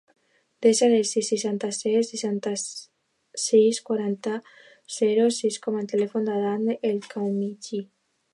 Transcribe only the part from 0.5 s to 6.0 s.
Desa el sis, setanta-set, seixanta-sis, quaranta, zero, sis com a